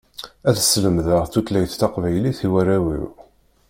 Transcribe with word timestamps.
Ad 0.49 0.55
slemdeɣ 0.59 1.23
tutlayt 1.31 1.73
taqbaylit 1.79 2.39
i 2.45 2.47
warraw-iw. 2.51 3.05